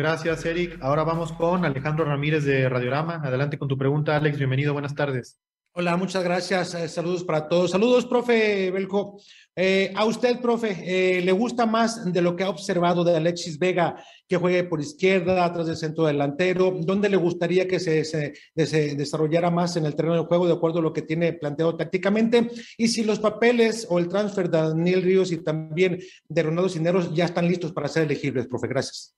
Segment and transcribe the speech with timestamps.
[0.00, 0.78] Gracias, Eric.
[0.80, 3.16] Ahora vamos con Alejandro Ramírez de Radiorama.
[3.16, 4.38] Adelante con tu pregunta, Alex.
[4.38, 5.38] Bienvenido, buenas tardes.
[5.72, 6.74] Hola, muchas gracias.
[6.74, 7.72] Eh, saludos para todos.
[7.72, 9.20] Saludos, profe Belco.
[9.54, 13.58] Eh, a usted, profe, eh, ¿le gusta más de lo que ha observado de Alexis
[13.58, 16.78] Vega, que juegue por izquierda, atrás del centro delantero?
[16.80, 20.78] ¿Dónde le gustaría que se, se, desarrollara más en el terreno de juego de acuerdo
[20.78, 22.50] a lo que tiene planteado tácticamente?
[22.78, 27.12] Y si los papeles o el transfer de Daniel Ríos y también de Ronaldo Cineros
[27.12, 28.66] ya están listos para ser elegibles, profe.
[28.66, 29.14] Gracias.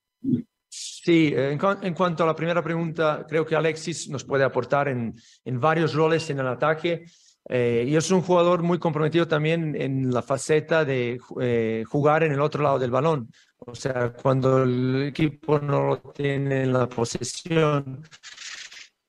[1.04, 1.58] Sí, en,
[1.94, 5.12] cuanto a la primera pregunta, creo que Alexis nos puede aportar en,
[5.44, 7.06] en varios roles en el ataque.
[7.48, 12.30] Eh, y es un jugador muy comprometido también en la faceta de eh, jugar en
[12.30, 13.32] el otro lado del balón.
[13.58, 18.02] O sea, cuando el equipo no lo tiene en la posesión,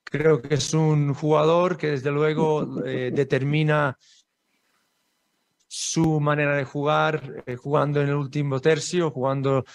[0.04, 3.96] creo que es un jugador que desde luego eh, determina
[5.76, 9.66] su manera de jugar, jugando en el último tercio, jugando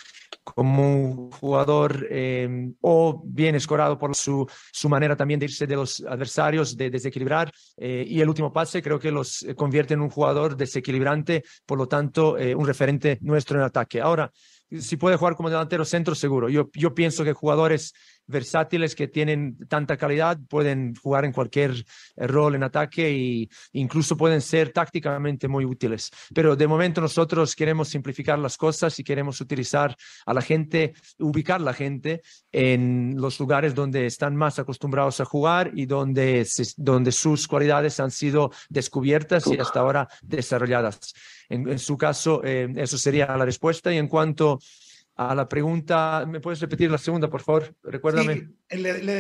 [0.45, 5.75] como un jugador eh, o bien escorado por su, su manera también de irse de
[5.75, 7.51] los adversarios, de desequilibrar.
[7.77, 11.89] Eh, y el último pase creo que los convierte en un jugador desequilibrante, por lo
[11.89, 14.01] tanto, eh, un referente nuestro en ataque.
[14.01, 14.31] Ahora,
[14.71, 16.49] si puede jugar como delantero centro, seguro.
[16.49, 17.93] Yo, yo pienso que jugadores
[18.29, 24.17] versátiles que tienen tanta calidad pueden jugar en cualquier eh, rol en ataque e incluso
[24.17, 26.11] pueden ser tácticamente muy útiles.
[26.35, 29.97] Pero de momento nosotros queremos simplificar las cosas y queremos utilizar
[30.27, 32.23] a la gente, ubicar a la gente
[32.53, 36.47] en los lugares donde están más acostumbrados a jugar y donde,
[36.77, 41.15] donde sus cualidades han sido descubiertas y hasta ahora desarrolladas.
[41.49, 43.93] En, su caso, eh, eso sería la respuesta.
[43.93, 44.59] Y en cuanto
[45.19, 47.75] la pregunta, ¿me puedes repetir la segunda, por favor?
[47.83, 48.49] Recuérdame.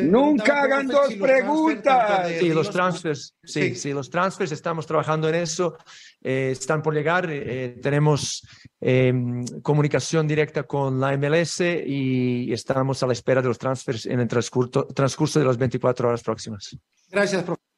[0.04, 2.31] Nunca hagan dos preguntas.
[2.38, 5.76] sí, los transfers, sí, sí, los transfers, estamos trabajando en eso,
[6.22, 8.47] eh, están por llegar, eh, tenemos
[8.81, 14.20] em, comunicación directa con la MLS y estamos a la espera de los transfers en
[14.20, 16.76] el transcurso, transcurso de las 24 horas próximas.
[17.10, 17.69] Gracias, profesor.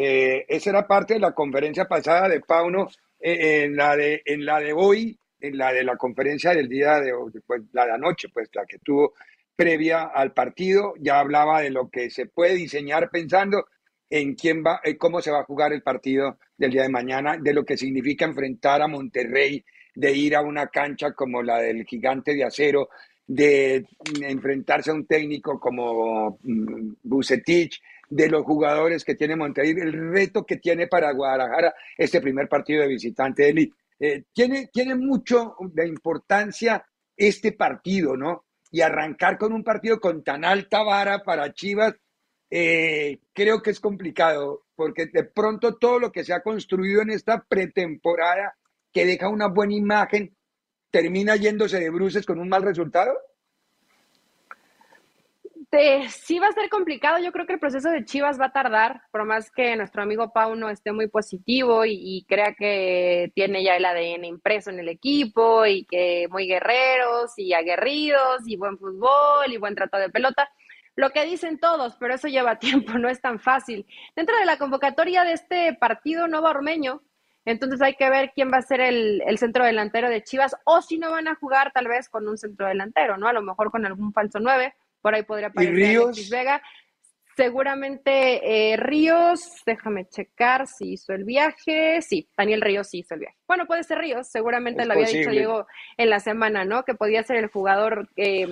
[0.00, 2.88] Eh, esa era parte de la conferencia pasada de Pauno,
[3.18, 7.00] eh, en, la de, en la de hoy, en la de la conferencia del día
[7.00, 7.12] de
[7.46, 9.14] pues, la de anoche, pues la que tuvo
[9.54, 13.66] previa al partido, ya hablaba de lo que se puede diseñar pensando
[14.10, 17.36] en quién va, en cómo se va a jugar el partido del día de mañana,
[17.38, 21.84] de lo que significa enfrentar a Monterrey, de ir a una cancha como la del
[21.84, 22.88] gigante de acero,
[23.26, 23.84] de
[24.22, 30.46] enfrentarse a un técnico como mm, Bucetich, de los jugadores que tiene Monterrey, el reto
[30.46, 33.74] que tiene para Guadalajara este primer partido de visitante de elite.
[34.00, 36.84] Eh, tiene, tiene mucho de importancia
[37.16, 38.44] este partido, ¿no?
[38.70, 41.94] Y arrancar con un partido con tan alta vara para Chivas,
[42.50, 47.10] eh, creo que es complicado, porque de pronto todo lo que se ha construido en
[47.10, 48.56] esta pretemporada,
[48.92, 50.36] que deja una buena imagen,
[50.90, 53.12] termina yéndose de bruces con un mal resultado.
[55.70, 57.18] Este, sí va a ser complicado.
[57.18, 60.32] Yo creo que el proceso de Chivas va a tardar, por más que nuestro amigo
[60.32, 65.66] Pauno esté muy positivo y, crea que tiene ya el ADN impreso en el equipo
[65.66, 70.48] y que muy guerreros y aguerridos y buen fútbol y buen trato de pelota.
[70.96, 73.86] Lo que dicen todos, pero eso lleva tiempo, no es tan fácil.
[74.16, 77.02] Dentro de la convocatoria de este partido nuevo Ormeño,
[77.44, 80.80] entonces hay que ver quién va a ser el, el, centro delantero de Chivas o
[80.82, 83.28] si no van a jugar tal vez con un centro delantero, ¿no?
[83.28, 84.74] A lo mejor con algún falso 9
[85.08, 86.62] por ahí podría aparecer Alexis Vega.
[87.34, 92.02] Seguramente eh, Ríos, déjame checar si hizo el viaje.
[92.02, 93.38] Sí, Daniel Ríos sí hizo el viaje.
[93.46, 95.66] Bueno, puede ser Ríos, seguramente lo había dicho Diego
[95.96, 96.84] en la semana, ¿no?
[96.84, 98.48] Que podía ser el jugador eh,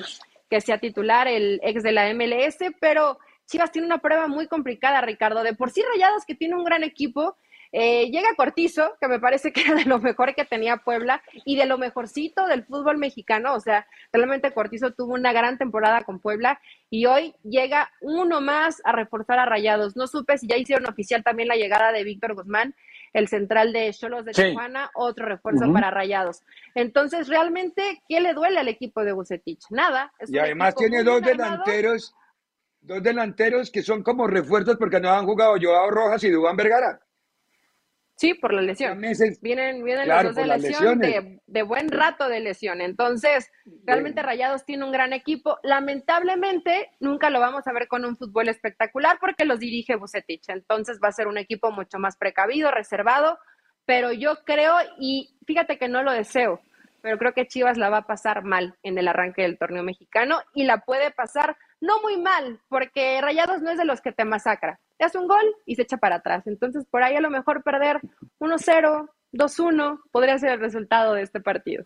[0.49, 5.03] que sea titular, el ex de la MLS, pero Chivas tiene una prueba muy complicada,
[5.03, 5.43] Ricardo.
[5.43, 7.37] De por sí Rayados, que tiene un gran equipo,
[7.73, 11.57] eh, llega Cortizo, que me parece que era de lo mejor que tenía Puebla y
[11.57, 13.55] de lo mejorcito del fútbol mexicano.
[13.55, 16.61] O sea, realmente Cortizo tuvo una gran temporada con Puebla
[16.91, 19.97] y hoy llega uno más a reforzar a Rayados.
[19.97, 22.75] No supe si ya hicieron oficial también la llegada de Víctor Guzmán.
[23.13, 24.43] el central de Cholos de Sí.
[24.43, 26.43] Tijuana, otro refuerzo para Rayados.
[26.75, 29.65] Entonces, realmente, ¿qué le duele al equipo de Bucetich?
[29.71, 30.13] Nada.
[30.19, 32.15] Es Y además tiene dos delanteros,
[32.81, 37.01] dos delanteros que son como refuerzos porque no han jugado Joao Rojas y Dubán Vergara.
[38.17, 38.99] Sí, por la lesión.
[38.99, 42.81] meses, Vienen, vienen Claro, los dos de lesión, de, de buen rato de lesión.
[42.81, 43.51] Entonces,
[43.85, 45.59] realmente Rayados tiene un gran equipo.
[45.63, 50.49] Lamentablemente, nunca lo vamos a ver con un fútbol espectacular porque los dirige Bucetich.
[50.49, 53.39] Entonces, va a ser un equipo mucho más precavido, reservado.
[53.85, 56.61] Pero yo creo, y fíjate que no lo deseo,
[57.03, 60.41] pero creo que Chivas la va a pasar mal en el arranque del torneo mexicano
[60.55, 64.25] y la puede pasar no muy mal, porque Rayados no es de los que te
[64.25, 64.81] masacra.
[64.99, 66.47] Te hace un gol y se echa para atrás.
[66.47, 68.01] Entonces, por ahí a lo mejor perder
[68.39, 71.85] 1-0, 2-1 podría ser el resultado de este partido.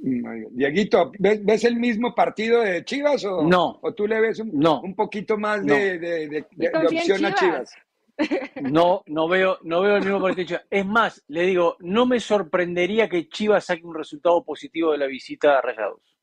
[0.00, 3.80] Dieguito, ¿ves, ves el mismo partido de Chivas o, No.
[3.82, 4.80] o tú le ves un, No.
[4.80, 5.74] un poquito más No.
[5.74, 6.46] de,
[6.86, 7.70] opción a Chivas.
[7.70, 7.74] Chivas?
[8.62, 10.42] No, no veo, no veo el mismo partido.
[10.42, 10.66] de Chivas.
[10.70, 15.06] Es más, le digo, no me sorprendería que Chivas saque un resultado positivo de la
[15.06, 16.16] visita a Rayados.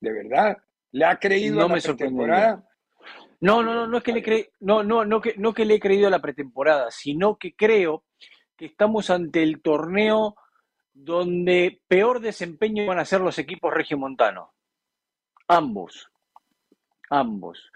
[0.00, 0.58] De verdad.
[0.92, 2.62] ¿Le ha creído No a la me sorprendería.
[3.40, 4.50] No, no, no, no es que le cre...
[4.60, 8.04] no, no, no que, no que le he creído a la pretemporada, sino que creo
[8.56, 10.36] que estamos ante el torneo
[10.92, 14.48] donde peor desempeño van a ser los equipos regiomontanos.
[15.48, 16.10] Ambos.
[17.10, 17.70] Ambos.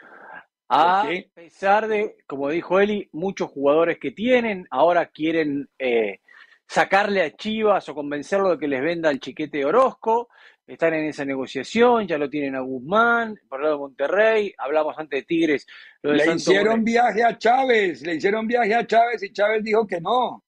[0.69, 6.21] A pesar de, como dijo Eli, muchos jugadores que tienen, ahora quieren eh,
[6.67, 10.29] sacarle a Chivas o convencerlo de que les venda el chiquete de Orozco.
[10.71, 14.97] Están en esa negociación, ya lo tienen a Guzmán, por el lado de Monterrey, hablamos
[14.97, 15.67] antes de Tigres,
[16.01, 19.85] lo de Le hicieron viaje a Chávez, le hicieron viaje a Chávez y Chávez dijo
[19.85, 20.45] que no.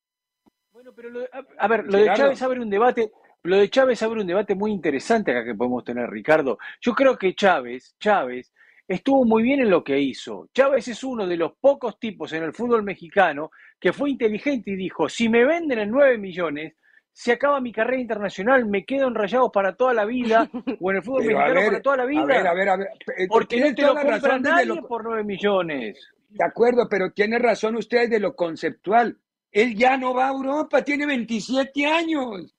[0.73, 2.13] Bueno, pero lo de- a, a ver, lo de.
[2.15, 3.11] Chávez abre un debate,
[3.43, 6.57] lo de Chávez abre un debate muy interesante acá que podemos tener, Ricardo.
[6.81, 8.53] Yo creo que Chávez, Chávez
[8.87, 10.49] estuvo muy bien en lo que hizo.
[10.55, 14.77] Chávez es uno de los pocos tipos en el fútbol mexicano que fue inteligente y
[14.77, 16.75] dijo, si me venden en 9 millones,
[17.12, 20.49] se acaba mi carrera internacional, me quedo en Rayados para toda la vida,
[20.81, 22.23] o en el fútbol Pero mexicano ver, para toda la vida.
[22.23, 22.88] a ver, a ver, a ver.
[23.19, 26.12] eh, Porque no te lo compra razón nadie lo- por 9 millones.
[26.31, 29.19] De acuerdo, pero tiene razón usted de lo conceptual.
[29.50, 32.55] Él ya no va a Europa, tiene 27 años.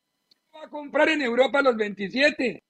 [0.56, 2.64] Va a comprar en Europa a los 27.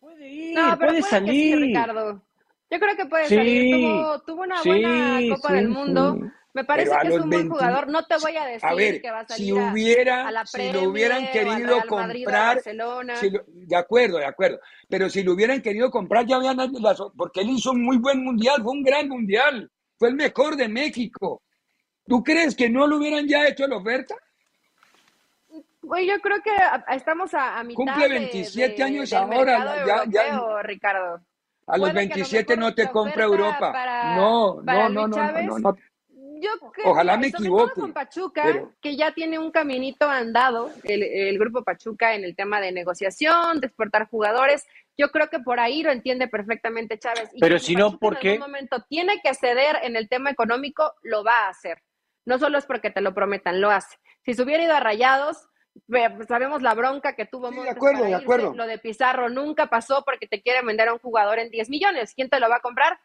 [0.00, 1.58] Puede ir, No, pero puede puede que sí, salir.
[1.58, 2.22] Ricardo.
[2.68, 3.76] Yo creo que puede Sí, salir.
[3.76, 6.16] Tuvo, tuvo una sí, buena Copa sí, del Mundo.
[6.56, 7.88] Me parece que es un buen 20 jugador.
[7.88, 10.30] No te voy a decir A ver, que va a si salir a- hubiera, a
[10.30, 14.58] la si lo hubieran Premier querido Real comprar, si lo- de acuerdo, de acuerdo.
[14.88, 18.24] Pero si lo hubieran querido comprar, ya habían las, porque él hizo un muy buen
[18.24, 21.42] mundial, fue un gran mundial, fue el mejor de México.
[22.06, 24.14] ¿Tú crees que no lo hubieran ya hecho la oferta?
[25.86, 26.52] Oye, yo creo que
[26.94, 31.20] estamos a, a mitad Cumple de- 27 de- años del ahora, ya- ya- Ricardo.
[31.68, 33.72] A los Puede que a lo 27 mejor no te compra Europa.
[33.72, 35.76] para- no, para no, no, no, no, no.
[36.40, 40.70] Yo creo Ojalá que, me equivoque, con Pachuca, pero- que ya tiene un caminito andado,
[40.84, 44.66] el, el grupo Pachuca en el tema de negociación, de exportar jugadores.
[44.98, 47.28] Yo creo que por ahí lo entiende perfectamente Chávez.
[47.32, 48.28] Y Pero si no, ¿por en qué?
[48.32, 51.82] algún momento tiene que ceder en el tema económico, lo va a hacer.
[52.24, 53.96] No solo es porque te lo prometan, lo hace.
[54.24, 55.48] Si se hubiera ido a Rayados,
[55.86, 58.54] ve- sabemos la bronca que tuvo Sí, de acuerdo, de acuerdo.
[58.54, 62.14] Lo de Pizarro nunca pasó porque te quieren vender a un jugador en 10 millones.
[62.14, 62.98] ¿Quién te lo va a comprar?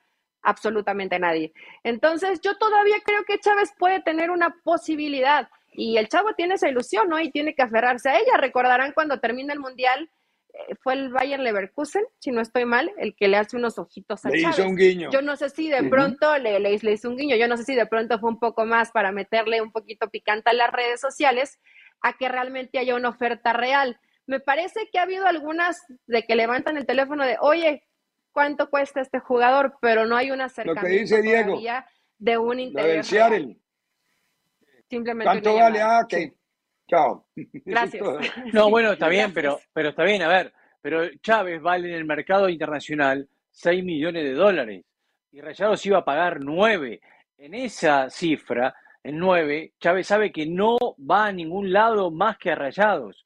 [0.43, 1.53] Absolutamente nadie.
[1.83, 5.49] Entonces, yo todavía creo que Chávez puede tener una posibilidad.
[5.73, 7.19] Y el chavo tiene esa ilusión, ¿no?
[7.19, 8.37] Y tiene que aferrarse a ella.
[8.37, 10.09] Recordarán cuando termina el Mundial,
[10.53, 14.25] eh, fue el Bayern Leverkusen, si no estoy mal, el que le hace unos ojitos
[14.25, 14.57] a Le Chávez.
[14.59, 15.09] hizo un guiño.
[15.11, 17.63] Yo no sé si de pronto le, le, le hizo un guiño, yo no sé
[17.63, 20.99] si de pronto fue un poco más para meterle un poquito picante a las redes
[20.99, 21.59] sociales,
[22.01, 23.97] a que realmente haya una oferta real.
[24.25, 27.83] Me parece que ha habido algunas de que levantan el teléfono de, oye,
[28.31, 29.77] ¿cuánto cuesta este jugador?
[29.81, 31.59] Pero no hay un acercamiento dice Diego,
[32.17, 33.07] de un Lo interés.
[34.89, 35.81] Simplemente ¿Cuánto vale?
[35.81, 36.13] Ah, ok.
[36.87, 37.25] Chao.
[37.35, 38.03] Gracias.
[38.53, 42.05] No, bueno, está bien, pero, pero está bien, a ver, pero Chávez vale en el
[42.05, 44.83] mercado internacional 6 millones de dólares
[45.31, 46.99] y Rayados iba a pagar 9.
[47.37, 52.51] En esa cifra, en 9, Chávez sabe que no va a ningún lado más que
[52.51, 53.25] a Rayados.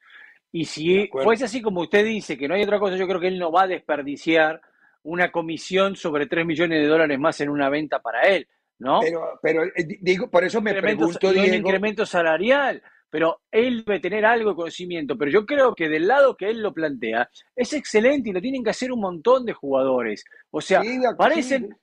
[0.52, 3.28] Y si fuese así como usted dice, que no hay otra cosa, yo creo que
[3.28, 4.62] él no va a desperdiciar
[5.06, 8.48] una comisión sobre 3 millones de dólares más en una venta para él,
[8.80, 9.00] ¿no?
[9.02, 12.82] Pero, pero eh, di- digo, por eso me incremento, pregunto, hay un Diego, incremento salarial,
[13.10, 15.18] pero él debe tener algo de conocimiento.
[15.18, 18.64] Pero yo creo que del lado que él lo plantea, es excelente y lo tienen
[18.64, 20.26] que hacer un montón de jugadores.
[20.52, 21.76] O sea, sí, de ac- parecen, sí,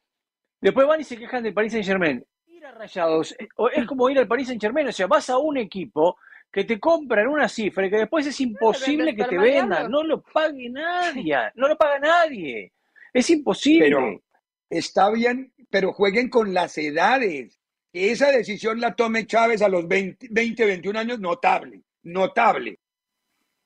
[0.60, 2.24] después van y se quejan del Paris Saint Germain.
[2.48, 5.30] Ir a Rayados eh, o es como ir al Paris Saint Germain, o sea, vas
[5.30, 6.16] a un equipo
[6.50, 10.20] que te compran una cifra y que después es imposible que te vendan, no lo
[10.20, 12.72] pague nadie, no lo paga nadie.
[13.12, 13.86] Es imposible.
[13.86, 14.22] pero
[14.70, 17.58] está bien, pero jueguen con las edades.
[17.92, 22.78] Que esa decisión la tome Chávez a los 20, 20 21 años, notable, notable.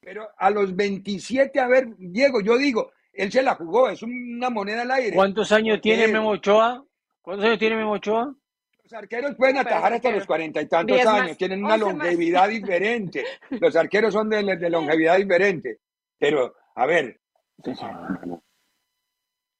[0.00, 4.50] Pero a los 27, a ver, Diego, yo digo, él se la jugó, es una
[4.50, 5.14] moneda al aire.
[5.14, 6.84] ¿Cuántos años tiene Memo Ochoa?
[7.22, 8.34] ¿Cuántos años tiene Memo Ochoa?
[8.82, 11.80] Los arqueros pueden atajar hasta los cuarenta y tantos más, años, tienen una más.
[11.80, 13.24] longevidad diferente.
[13.50, 15.80] Los arqueros son de, de longevidad diferente.
[16.18, 17.20] Pero, a ver,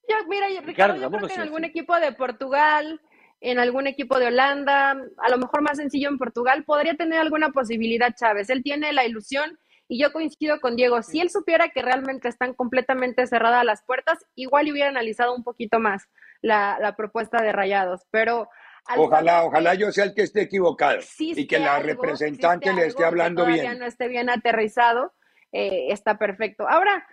[0.08, 3.00] Yo, mira, yo- Ricardo, Ricardo, yo creo que en algún equipo de Portugal,
[3.40, 7.50] en algún equipo de Holanda, a lo mejor más sencillo en Portugal, podría tener alguna
[7.50, 8.48] posibilidad Chávez.
[8.50, 9.58] Él tiene la ilusión
[9.88, 11.02] y yo coincido con Diego.
[11.02, 15.78] Si él supiera que realmente están completamente cerradas las puertas, igual hubiera analizado un poquito
[15.78, 16.08] más
[16.40, 18.02] la, la propuesta de Rayados.
[18.10, 18.48] Pero
[18.86, 22.72] al ojalá, ojalá que yo sea el que esté equivocado y que la algo, representante
[22.72, 23.78] le esté que hablando todavía bien.
[23.78, 25.12] no esté bien aterrizado,
[25.52, 26.68] eh, está perfecto.
[26.68, 27.06] Ahora,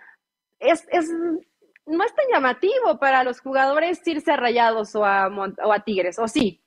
[0.58, 1.10] es, es,
[1.86, 6.18] no es tan llamativo para los jugadores irse a Rayados o a, o a Tigres,
[6.18, 6.62] ¿o sí?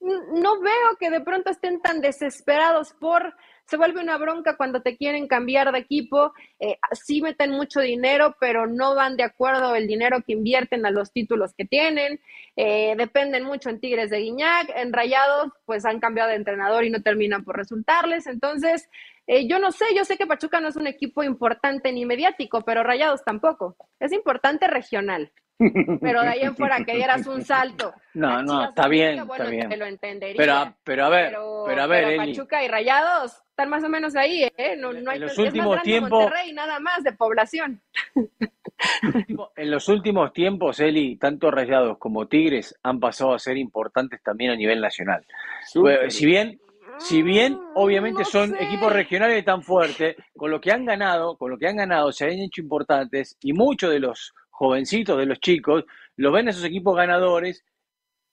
[0.00, 3.34] No veo que de pronto estén tan desesperados por...
[3.66, 6.32] Se vuelve una bronca cuando te quieren cambiar de equipo.
[6.60, 10.90] eh, sí meten mucho dinero, pero no van de acuerdo el dinero que invierten a
[10.90, 12.20] los títulos que tienen.
[12.56, 14.70] eh, dependen mucho en Tigres de Guiñac.
[14.76, 18.26] En Rayados, pues han cambiado de entrenador y no terminan por resultarles.
[18.26, 18.88] Entonces,
[19.26, 22.62] eh, yo no sé, yo sé que Pachuca no es un equipo importante ni mediático,
[22.62, 23.76] pero Rayados tampoco.
[24.00, 25.32] Es importante regional.
[25.58, 27.92] Pero de ahí en fuera que dieras un salto.
[28.16, 29.68] No, no, está bien, bueno, está bien.
[29.68, 30.36] Te lo entendería.
[30.38, 33.84] Pero, pero a ver, pero, pero a ver, pero Eli, Pachuca y Rayados están más
[33.84, 34.74] o menos ahí, ¿eh?
[34.78, 37.82] No, no hay En los es más últimos tiempos- Monterrey, nada más de población.
[39.56, 44.50] en los últimos tiempos, Eli, tanto Rayados como Tigres han pasado a ser importantes también
[44.50, 45.26] a nivel nacional.
[45.66, 46.10] Súper.
[46.10, 46.58] Si bien,
[46.98, 48.64] si bien Mm, obviamente no son sé.
[48.64, 52.24] equipos regionales tan fuertes, con lo que han ganado, con lo que han ganado, se
[52.24, 55.84] han hecho importantes y muchos de los jovencitos, de los chicos,
[56.16, 57.64] los ven a esos equipos ganadores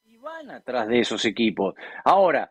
[0.05, 1.75] y van atrás de esos equipos.
[2.05, 2.49] Ahora,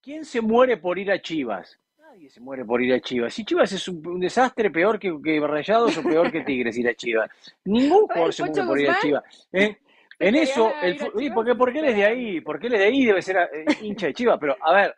[0.00, 1.78] ¿quién se muere por ir a Chivas?
[1.98, 3.34] Nadie se muere por ir a Chivas.
[3.34, 6.88] Si Chivas es un, un desastre, peor que, que Rayados o peor que Tigres ir
[6.88, 7.28] a Chivas.
[7.64, 8.98] Ningún jugador se muere por ir a.
[9.00, 9.48] Chivas.
[9.52, 9.78] ¿eh?
[10.18, 11.34] ¿Se En quería eso, el, ir a fu- Chivas?
[11.34, 12.40] ¿por qué, por qué él es de ahí?
[12.40, 14.38] Porque él es de ahí, debe ser eh, hincha de Chivas.
[14.40, 14.94] Pero, a ver,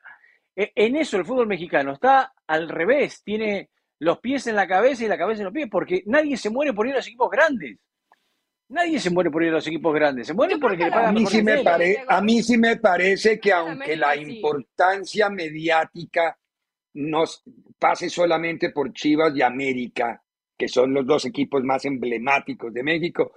[0.57, 3.23] eh, en eso el fútbol mexicano está al revés.
[3.25, 3.71] Tiene
[4.01, 6.73] los pies en la cabeza y la cabeza en los pies, porque nadie se muere
[6.75, 7.79] por ir a los equipos grandes.
[8.69, 10.27] Nadie se muere por ir a los equipos grandes.
[10.27, 12.57] Se creo porque que le la- A pagan mí, sí me pare- a mí sí
[12.59, 14.21] me parece que En aunque América la sí.
[14.37, 16.39] importancia mediática
[16.95, 17.43] nos
[17.79, 20.23] pase solamente por Chivas y América,
[20.57, 23.33] que son los dos equipos más emblemáticos de México,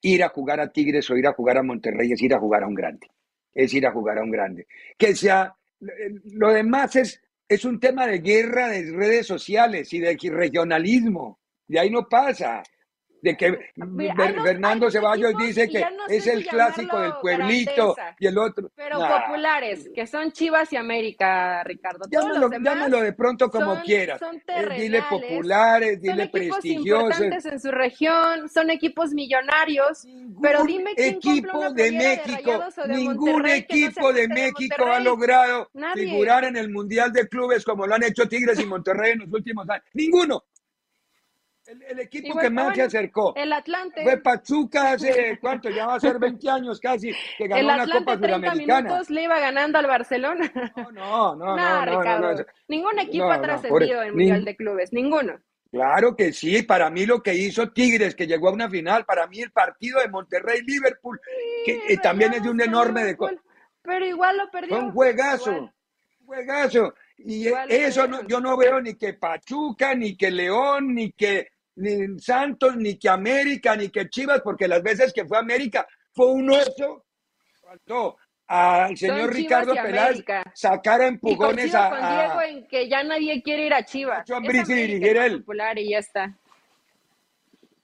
[0.00, 2.62] ir a jugar a Tigres o ir a jugar a Monterrey es ir a jugar
[2.62, 3.08] a un grande,
[3.52, 4.66] es ir a jugar a un grande.
[4.96, 10.16] Que sea, lo demás es, es un tema de guerra de redes sociales y de
[10.30, 12.62] regionalismo, de ahí no pasa.
[13.22, 16.98] De que Mira, Ber- hay dos- Fernando Ceballos equipos dice que no es el clásico
[17.00, 18.16] del pueblito grandeza.
[18.18, 18.70] y el otro.
[18.74, 19.22] Pero Nah.
[19.26, 22.06] populares, que son Chivas y América, Ricardo.
[22.08, 24.18] Demás llámalo de pronto como son- quieras.
[24.20, 27.02] son Eh, dile populares, son dile equipos prestigiosos.
[27.20, 30.06] importantes en su región, son equipos millonarios.
[30.40, 35.68] Pero dime quién equipo una de México, de ningún no equipo de México ha logrado
[35.74, 36.04] Nadie.
[36.06, 39.32] figurar en el Mundial de Clubes como lo han hecho Tigres y Monterrey en los
[39.32, 39.84] últimos años.
[39.92, 40.44] Ninguno.
[41.70, 44.02] El, el equipo que más bueno, se acercó El Atlante.
[44.02, 45.70] fue Pachuca hace, ¿cuánto?
[45.70, 48.82] Ya va a ser 20 años casi, que ganó El una Atlante Copa 30 Suramericana.
[48.88, 50.52] minutos le iba ganando al Barcelona.
[50.92, 52.44] No, no, no, No, no, Ricardo.
[52.68, 54.92] Ningún equipo ha trascendido en Mundial nin- de Clubes.
[54.92, 55.38] Ninguno.
[55.70, 59.28] Claro que sí, para mí lo que hizo Tigres, que llegó a una final, para
[59.28, 61.20] mí el partido de Monterrey-Liverpool,
[61.64, 63.04] que también es de un enorme...
[63.04, 63.16] De,
[63.82, 64.70] Pero igual lo perdió.
[64.76, 65.72] fue un juegazo, Igual.
[66.20, 66.94] un juegazo.
[67.18, 71.48] Y Igual eso no, yo no veo ni que Pachuca, ni que León, ni que
[71.80, 76.26] ni Santos, ni que América, ni que Chivas, porque las veces que fue América fue
[76.32, 77.04] un oso.
[77.62, 82.88] Faltó al señor Ricardo Peláez sacar a Y empujones a, con a- Diego en que
[82.88, 84.18] ya nadie quiere ir a Chivas.
[84.18, 85.38] Nacho Es Ambriz y América, dirigiera es él.
[85.40, 86.36] popular y ya está.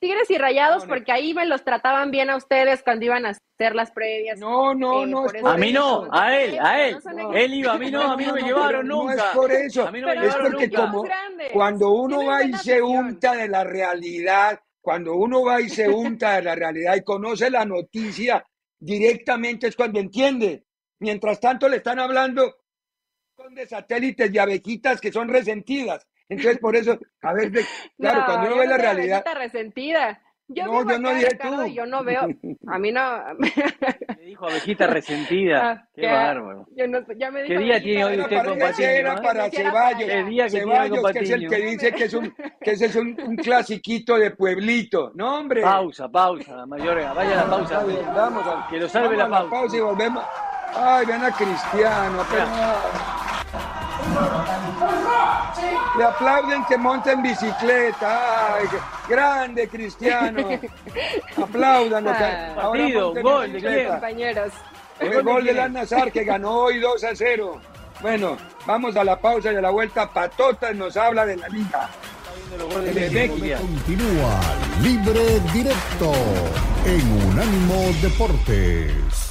[0.07, 3.75] Tigres y Rayados, porque ahí me los trataban bien a ustedes cuando iban a hacer
[3.75, 4.39] las previas.
[4.39, 6.95] No, no, Eh, no es por A mí no, a él, a él.
[6.95, 7.33] No son No.
[7.33, 9.89] Él iba, a mí no, a mí no me No, llevaron no es por eso.
[9.89, 10.81] A mí no me Pero es porque nunca.
[10.83, 11.05] como
[11.53, 15.89] cuando uno Tienen va y se unta de la realidad, cuando uno va y se
[15.89, 18.45] unta de la realidad y conoce la noticia
[18.79, 20.67] directamente es cuando entiende.
[21.01, 22.55] Mientras tanto le están hablando
[23.37, 26.07] son de satélites y abejitas que son resentidas.
[26.29, 27.65] Entonces por eso, a ver, de-
[27.99, 30.21] claro, No, cuando uno yo ve no la realidad, abejita resentida.
[30.49, 31.67] Yo No, yo no dije Ricardo, tú.
[31.73, 32.21] yo no veo.
[32.69, 33.19] A mí no.
[34.17, 35.71] Le dijo abejita resentida.
[35.71, 36.69] Ah, Qué bárbaro.
[36.77, 39.15] yo no- ya me ¿Qué dijo día abejita tiene hoy usted para- con Patiño, era
[39.15, 39.21] eh?
[39.25, 40.09] para Ceballos.
[40.09, 42.87] ¿Qué día que tiene Ceballos, que es el que dice que es un, que ese
[42.87, 45.11] es un, un clasiquito de pueblito.
[45.17, 45.63] No, hombre.
[45.63, 46.95] Pausa, pausa, mayor.
[47.13, 47.85] Vaya la pausa.
[48.15, 49.77] Vamos a- Que lo salve vamos la a pausa.
[49.77, 50.25] y volvemos.
[50.77, 52.47] Ay, vean a Cristiano, pero...
[55.97, 58.57] Le aplauden que monta en bicicleta.
[58.57, 58.67] Ay,
[59.09, 60.49] grande Cristiano.
[61.43, 62.09] Aplaudan.
[62.09, 64.53] Ah, partido, gol de compañeros.
[64.99, 67.61] El gol de la Nazar que ganó hoy 2 a 0.
[68.01, 68.37] Bueno,
[68.67, 70.13] vamos a la pausa y a la vuelta.
[70.13, 71.91] Patotas nos habla de la liga.
[73.59, 74.41] Continúa
[74.81, 76.13] Libre Directo
[76.85, 79.26] en Unánimo Deportes.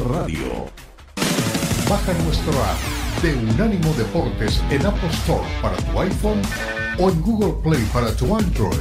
[0.00, 0.70] Radio.
[1.88, 6.40] Baja nuestro app de Unánimo Deportes en Apple Store para tu iPhone
[6.98, 8.72] o en Google Play para tu Android.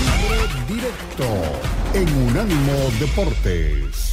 [0.00, 1.26] Libre directo
[1.92, 4.05] en Unánimo Deportes.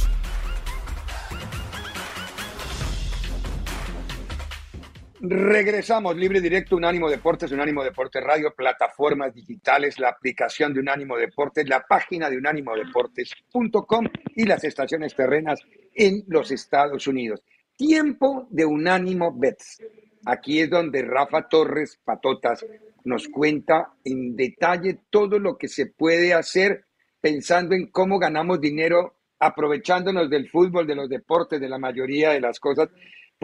[5.64, 11.66] Regresamos, libre directo, Unánimo Deportes, Unánimo Deportes Radio, plataformas digitales, la aplicación de Unánimo Deportes,
[11.66, 14.06] la página de unánimodeportes.com
[14.36, 15.62] y las estaciones terrenas
[15.94, 17.42] en los Estados Unidos.
[17.74, 19.82] Tiempo de Unánimo Bets.
[20.26, 22.66] Aquí es donde Rafa Torres Patotas
[23.04, 26.84] nos cuenta en detalle todo lo que se puede hacer
[27.22, 32.42] pensando en cómo ganamos dinero aprovechándonos del fútbol, de los deportes, de la mayoría de
[32.42, 32.90] las cosas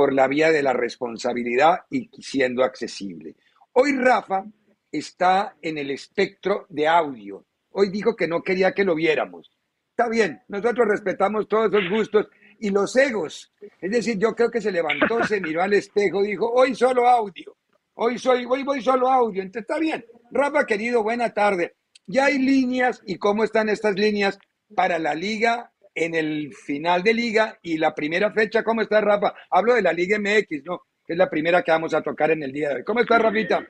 [0.00, 3.36] por la vía de la responsabilidad y siendo accesible.
[3.72, 4.46] Hoy Rafa
[4.90, 7.44] está en el espectro de audio.
[7.72, 9.50] Hoy dijo que no quería que lo viéramos.
[9.90, 12.28] Está bien, nosotros respetamos todos esos gustos
[12.60, 13.52] y los egos.
[13.78, 17.58] Es decir, yo creo que se levantó, se miró al espejo, dijo, hoy solo audio.
[17.92, 19.42] Hoy soy, hoy voy solo audio.
[19.42, 20.02] Entonces está bien.
[20.30, 21.74] Rafa, querido, buena tarde.
[22.06, 24.38] Ya hay líneas y cómo están estas líneas
[24.74, 28.62] para la liga en el final de liga y la primera fecha.
[28.62, 29.34] ¿Cómo está Rafa?
[29.50, 30.82] Hablo de la Liga MX, ¿no?
[31.06, 32.84] Que es la primera que vamos a tocar en el día de hoy.
[32.84, 33.66] ¿Cómo está Rafita?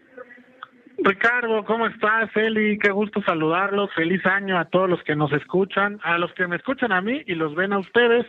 [1.02, 2.78] Ricardo, ¿cómo estás, Eli?
[2.78, 3.90] Qué gusto saludarlos.
[3.94, 7.22] Feliz año a todos los que nos escuchan, a los que me escuchan a mí
[7.26, 8.26] y los ven a ustedes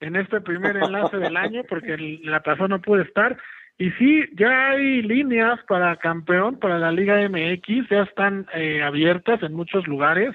[0.00, 3.38] en este primer enlace del año, porque la pasada no pude estar.
[3.78, 9.42] Y sí, ya hay líneas para campeón, para la Liga MX, ya están eh, abiertas
[9.42, 10.34] en muchos lugares.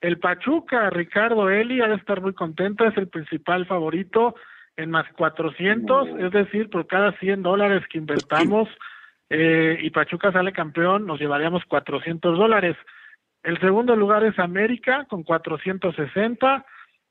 [0.00, 4.34] El Pachuca, Ricardo Eli, ha de estar muy contento, es el principal favorito
[4.76, 8.68] en más 400, es decir, por cada 100 dólares que invertamos
[9.30, 12.76] eh, y Pachuca sale campeón, nos llevaríamos 400 dólares.
[13.42, 16.64] El segundo lugar es América con 460,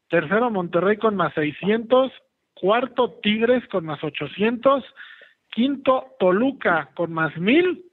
[0.10, 2.12] tercero Monterrey con más 600,
[2.54, 4.84] cuarto Tigres con más 800,
[5.50, 7.84] quinto Toluca con más 1000,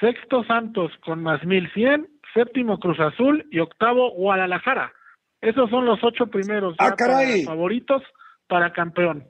[0.00, 4.92] sexto Santos con más 1100, séptimo Cruz Azul y octavo Guadalajara.
[5.40, 7.44] Esos son los ocho primeros Ah, ya caray.
[7.44, 8.02] para favoritos
[8.46, 9.26] para campeón.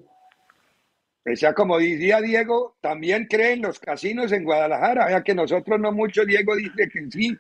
[1.31, 5.11] O sea, como decía Diego, también creen los casinos en Guadalajara.
[5.11, 7.37] Ya que nosotros no mucho, Diego dice que sí.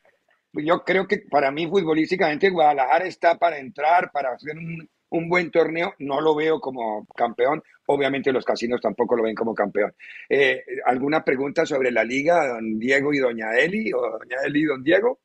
[0.53, 5.29] Pues Yo creo que para mí futbolísticamente Guadalajara está para entrar, para hacer un, un
[5.29, 5.95] buen torneo.
[5.99, 7.63] No lo veo como campeón.
[7.87, 9.93] Obviamente los casinos tampoco lo ven como campeón.
[10.29, 13.93] Eh, ¿Alguna pregunta sobre la liga, don Diego y doña Eli?
[13.93, 15.19] ¿O doña Eli y don Diego?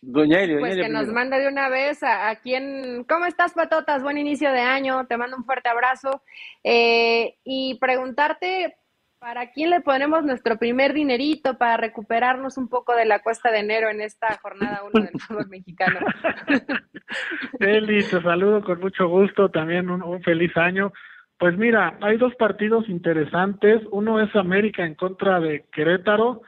[0.00, 3.26] Doña Eli, doña Pues Eli que nos manda de una vez a, a quien, ¿cómo
[3.26, 4.02] estás, Patotas?
[4.02, 6.22] Buen inicio de año, te mando un fuerte abrazo.
[6.64, 8.76] Eh, y preguntarte,
[9.18, 13.60] ¿para quién le ponemos nuestro primer dinerito para recuperarnos un poco de la cuesta de
[13.60, 16.00] enero en esta jornada uno del fútbol mexicano?
[17.60, 20.92] Eli, te saludo con mucho gusto, también un, un feliz año.
[21.38, 23.82] Pues mira, hay dos partidos interesantes.
[23.90, 26.42] Uno es América en contra de Querétaro.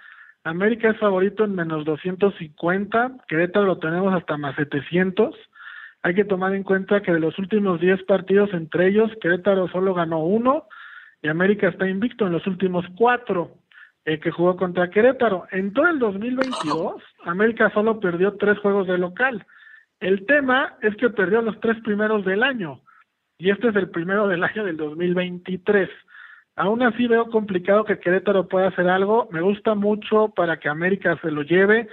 [0.44, 5.34] América es favorito en menos 250, Querétaro lo tenemos hasta más 700.
[6.02, 9.94] Hay que tomar en cuenta que de los últimos 10 partidos entre ellos, Querétaro solo
[9.94, 10.68] ganó uno
[11.22, 13.52] y América está invicto en los últimos cuatro
[14.04, 15.46] eh, que jugó contra Querétaro.
[15.50, 19.46] En todo el 2022, América solo perdió tres juegos de local.
[19.98, 22.82] El tema es que perdió los tres primeros del año
[23.38, 25.88] y este es el primero del año del 2023.
[26.56, 29.28] Aún así veo complicado que Querétaro pueda hacer algo.
[29.32, 31.88] Me gusta mucho para que América se lo lleve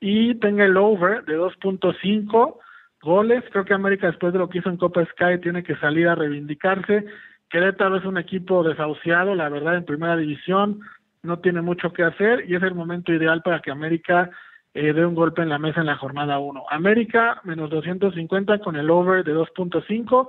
[0.00, 2.56] y tenga el over de 2.5
[3.02, 3.44] goles.
[3.50, 6.14] Creo que América después de lo que hizo en Copa Sky tiene que salir a
[6.14, 7.04] reivindicarse.
[7.50, 10.80] Querétaro es un equipo desahuciado, la verdad, en primera división.
[11.22, 14.30] No tiene mucho que hacer y es el momento ideal para que América
[14.72, 16.64] eh, dé un golpe en la mesa en la jornada 1.
[16.70, 20.28] América menos 250 con el over de 2.5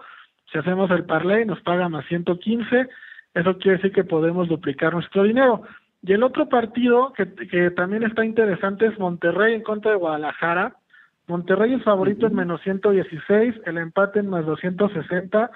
[0.52, 2.88] Si hacemos el parlay nos paga más 115,
[3.38, 5.62] eso quiere decir que podemos duplicar nuestro dinero.
[6.02, 10.76] Y el otro partido que, que también está interesante es Monterrey en contra de Guadalajara.
[11.28, 15.52] Monterrey es favorito en menos 116, el empate en más 260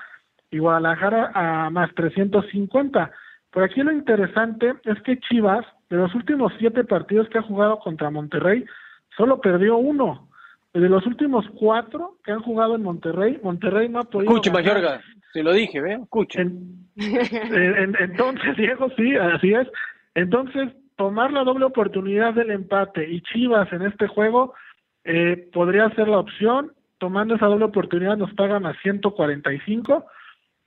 [0.51, 3.11] y Guadalajara a más 350.
[3.51, 7.79] Por aquí lo interesante es que Chivas, de los últimos siete partidos que ha jugado
[7.79, 8.65] contra Monterrey,
[9.17, 10.29] solo perdió uno.
[10.73, 14.31] De los últimos cuatro que han jugado en Monterrey, Monterrey no ha podido.
[14.31, 15.01] Escuche, Mayorga,
[15.33, 15.93] se lo dije, ¿ve?
[15.95, 16.39] Escuche.
[16.95, 19.67] entonces, Diego, sí, así es.
[20.15, 24.53] Entonces, tomar la doble oportunidad del empate y Chivas en este juego
[25.03, 26.73] eh, podría ser la opción.
[26.99, 30.05] Tomando esa doble oportunidad nos pagan a 145,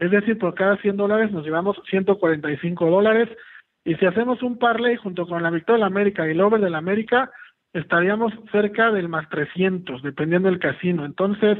[0.01, 3.29] es decir, por cada 100 dólares nos llevamos 145 dólares.
[3.85, 6.61] Y si hacemos un parlay junto con la victoria de la América y el over
[6.61, 7.31] de la América,
[7.75, 11.05] estaríamos cerca del más 300, dependiendo del casino.
[11.05, 11.59] Entonces,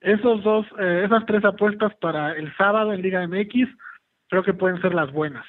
[0.00, 3.68] esos dos, eh, esas tres apuestas para el sábado en Liga MX,
[4.28, 5.44] creo que pueden ser las buenas.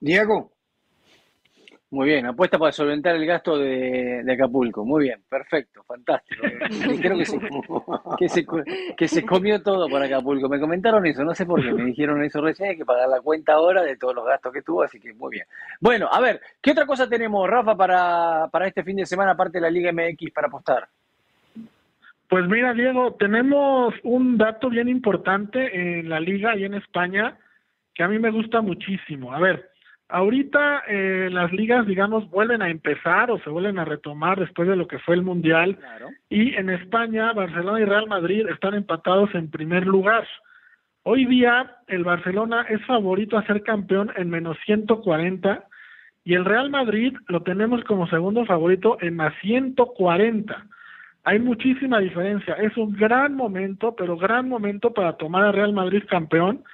[0.00, 0.51] Diego.
[1.92, 4.82] Muy bien, apuesta para solventar el gasto de, Acapulco.
[4.82, 6.42] Muy bien, perfecto, fantástico.
[7.02, 7.38] Creo que se,
[8.18, 8.46] que, se,
[8.96, 10.48] que se comió todo por Acapulco.
[10.48, 13.20] Me comentaron eso, no sé por qué, me dijeron eso recién, hay que pagar la
[13.20, 15.46] cuenta ahora de todos los gastos que tuvo, así que muy bien.
[15.80, 19.58] Bueno, a ver, ¿qué otra cosa tenemos, Rafa, para, para este fin de semana, aparte
[19.58, 20.88] de la Liga MX, para apostar?
[22.26, 27.36] Pues mira, Diego, tenemos un dato bien importante en la liga y en España
[27.94, 29.34] que a mí me gusta muchísimo.
[29.34, 29.71] A ver,
[30.12, 34.76] Ahorita eh, las ligas, digamos, vuelven a empezar o se vuelven a retomar después de
[34.76, 35.78] lo que fue el Mundial.
[36.28, 40.28] Y en España, Barcelona y Real Madrid están empatados en primer lugar.
[41.02, 45.64] Hoy día, el Barcelona es favorito a ser campeón en menos 140
[46.24, 50.66] y el Real Madrid lo tenemos como segundo favorito en más 140.
[51.24, 52.52] Hay muchísima diferencia.
[52.56, 56.64] Es un gran momento, pero gran momento para tomar a Real Madrid campeón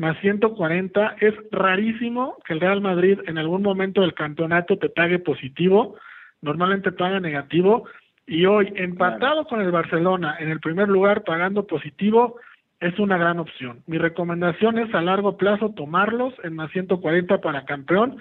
[0.00, 1.16] más 140.
[1.20, 5.96] Es rarísimo que el Real Madrid en algún momento del campeonato te pague positivo,
[6.40, 7.84] normalmente paga negativo,
[8.26, 12.36] y hoy empatado con el Barcelona en el primer lugar pagando positivo
[12.80, 13.82] es una gran opción.
[13.86, 18.16] Mi recomendación es a largo plazo tomarlos en más 140 para campeón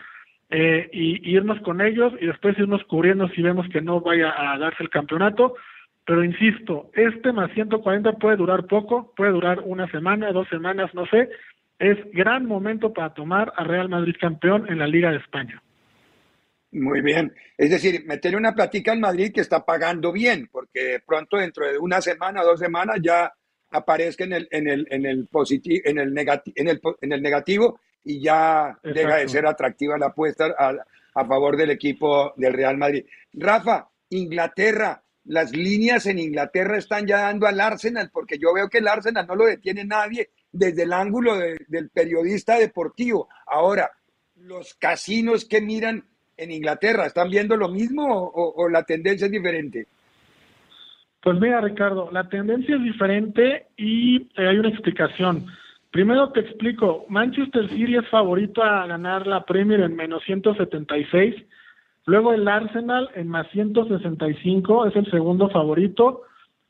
[0.50, 4.58] eh, y, irnos con ellos y después irnos cubriendo si vemos que no vaya a
[4.58, 5.56] darse el campeonato.
[6.06, 11.06] Pero insisto, este más 140 puede durar poco, puede durar una semana, dos semanas, no
[11.06, 11.30] sé,
[11.80, 15.64] es gran momento para tomar a Real Madrid campeón en la Liga de España.
[16.72, 17.34] Muy bien.
[17.58, 21.80] Es decir, meterle una platica al Madrid que está pagando bien, porque pronto dentro de
[21.80, 23.34] una semana, dos semanas ya
[23.72, 27.22] aparezca en el, en el, en el positivo, en el negativo, en el, en el
[27.22, 30.74] negativo y ya deja de ser atractiva la apuesta a,
[31.16, 33.06] a favor del equipo del Real Madrid.
[33.34, 38.80] Rafa, Inglaterra, las líneas en Inglaterra están ya dando al Arsenal, porque yo veo que
[38.80, 43.30] el Arsenal no lo detiene nadie desde el ángulo del periodista deportivo.
[43.46, 43.90] Ahora,
[44.36, 46.04] los casinos que miran
[46.38, 49.88] en Inglaterra, ¿están viendo lo mismo o, la tendencia es diferente?
[51.22, 55.48] Pues mira, Ricardo, la tendencia es diferente y eh, hay una explicación.
[55.92, 61.36] Primero te explico, Manchester City es favorito a ganar la Premier en menos 176,
[62.06, 66.22] luego el Arsenal en más 165, es el segundo favorito,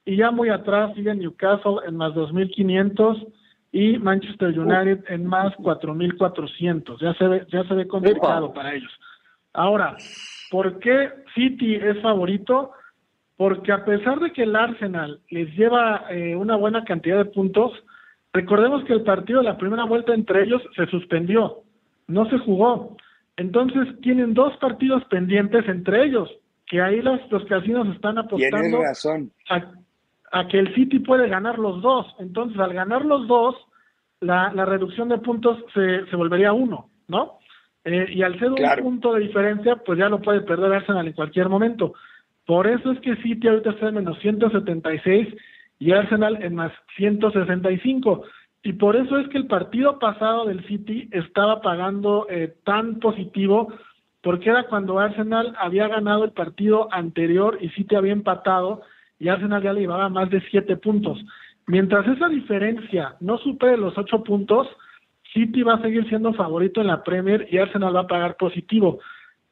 [0.05, 3.27] y ya muy atrás sigue Newcastle en más 2500,
[3.71, 6.99] y Manchester United en más 4.400.
[6.99, 8.91] Ya se ve, ya se ve complicado para ellos.
[9.53, 9.95] Ahora,
[10.49, 12.71] ¿por qué City es favorito?
[13.37, 17.71] Porque a pesar de que el Arsenal les lleva eh, una buena cantidad de puntos,
[18.33, 21.63] recordemos que el partido de la primera vuelta entre ellos se suspendió,
[22.07, 22.97] no se jugó.
[23.37, 26.29] Entonces tienen dos partidos pendientes entre ellos,
[26.67, 29.31] que ahí los, los casinos están apostando razón.
[29.49, 29.71] A,
[30.31, 32.07] a que el City puede ganar los dos.
[32.19, 33.55] Entonces, al ganar los dos,
[34.21, 37.39] la, la reducción de puntos se, se volvería uno, ¿no?
[37.85, 41.13] Eh, y al ser un punto de diferencia, pues ya lo puede perder Arsenal en
[41.13, 41.93] cualquier momento.
[42.45, 45.27] Por eso es que City ahorita está en menos 176
[45.79, 48.23] y Arsenal en más 165.
[48.63, 53.73] Y por eso es que el partido pasado del City estaba pagando eh, tan positivo,
[54.21, 58.81] porque era cuando Arsenal había ganado el partido anterior y City había empatado
[59.19, 61.23] y Arsenal ya le llevaba más de siete puntos.
[61.67, 64.67] Mientras esa diferencia no supere los ocho puntos,
[65.33, 68.99] City va a seguir siendo favorito en la Premier y Arsenal va a pagar positivo.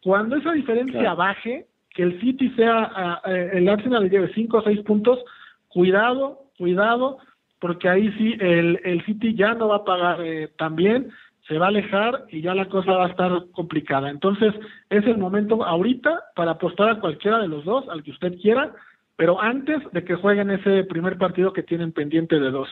[0.02, 4.80] Cuando esa diferencia baje, que el City sea, el Arsenal le lleve cinco o seis
[4.82, 5.20] puntos,
[5.68, 7.20] cuidado, cuidado,
[7.60, 11.12] porque ahí sí el, el City ya no va a pagar eh, tan bien,
[11.48, 14.10] se va a alejar y ya la cosa va a estar complicada.
[14.10, 14.54] Entonces,
[14.90, 18.74] es el momento ahorita para apostar a cualquiera de los dos, al que usted quiera,
[19.18, 22.70] pero antes de que jueguen ese primer partido que tienen pendiente de dos.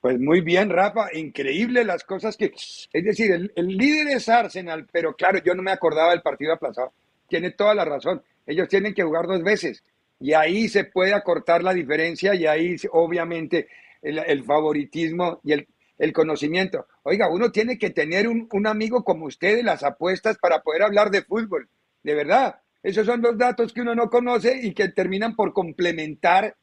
[0.00, 2.52] Pues muy bien, Rafa, increíble las cosas que...
[2.92, 6.92] Es decir, el, líder es Arsenal, pero claro, yo no me acordaba del partido aplazado.
[7.28, 8.22] Tiene toda la razón.
[8.46, 9.84] Ellos tienen que jugar dos veces
[10.18, 13.68] y ahí se puede acortar la diferencia y ahí obviamente
[14.00, 16.86] el, el favoritismo y el, el, conocimiento.
[17.02, 20.82] Oiga, uno tiene que tener un, un amigo como usted de las apuestas para poder
[20.82, 21.68] hablar de fútbol,
[22.02, 22.61] de verdad.
[22.82, 26.56] Esos son los datos que uno no conoce y que terminan por complementar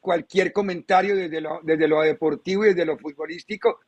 [0.00, 3.80] cualquier comentario desde lo, desde lo deportivo y desde lo futbolístico.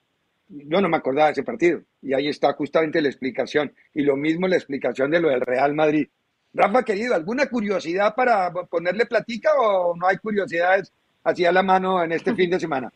[0.48, 3.72] Yo no me acordaba de ese partido y ahí está justamente la explicación.
[3.92, 6.08] Y lo mismo la explicación de lo del Real Madrid.
[6.54, 10.92] Rafa, querido, ¿alguna curiosidad para ponerle platica o no hay curiosidades
[11.24, 12.90] hacia la mano en este fin de semana?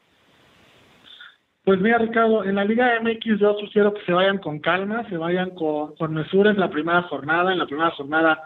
[1.64, 5.16] Pues mira, Ricardo, en la Liga MX yo sugiero que se vayan con calma, se
[5.16, 7.52] vayan con, con mesura en la primera jornada.
[7.52, 8.42] En la primera jornada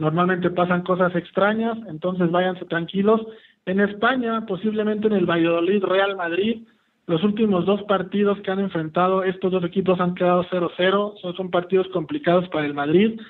[0.00, 3.20] normalmente pasan cosas extrañas, entonces váyanse tranquilos
[3.66, 6.62] en España, posiblemente en el Valladolid Real Madrid,
[7.06, 11.88] los últimos dos partidos que han enfrentado estos dos equipos han quedado 0-0, son, partidos
[11.88, 13.20] complicados para el Madrid.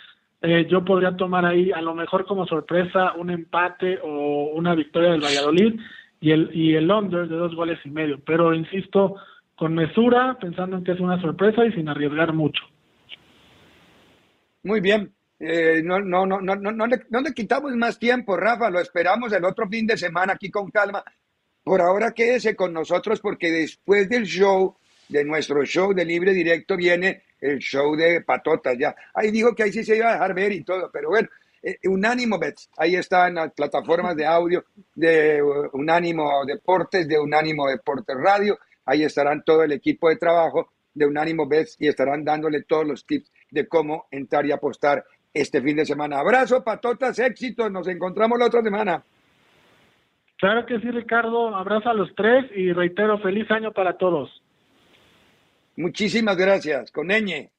[0.43, 5.11] Eh, yo podría tomar ahí a lo mejor como sorpresa un empate o una victoria
[5.11, 5.81] del Valladolid
[6.21, 9.17] y el, y el under de dos goles y medio, pero insisto,
[9.57, 12.63] con mesura, pensando en que es una sorpresa y sin arriesgar mucho.
[14.63, 18.37] Muy bien, eh, no, no, no, no, no, no, le, no le quitamos más tiempo,
[18.37, 21.03] Rafa, lo esperamos el otro fin de semana aquí con calma.
[21.65, 24.77] Por ahora quédese con nosotros porque después del show,
[25.09, 28.95] de nuestro show de libre directo, viene el show de patotas ya.
[29.15, 31.29] Ahí dijo que ahí sí se iba a dejar ver y todo, pero bueno,
[31.63, 37.67] eh, Unánimo Bets, ahí están las plataformas de audio de uh, Unánimo Deportes, de Unánimo
[37.67, 42.63] Deportes Radio, ahí estarán todo el equipo de trabajo de Unánimo Bets y estarán dándole
[42.63, 46.19] todos los tips de cómo entrar y apostar este fin de semana.
[46.19, 47.71] Abrazo, patotas, éxitos.
[47.71, 49.03] Nos encontramos la otra semana.
[50.39, 51.55] Claro que sí, Ricardo.
[51.55, 54.31] Abrazo a los tres y reitero, feliz año para todos.
[55.77, 56.91] Muchísimas gracias.
[56.91, 57.51] Con ñ.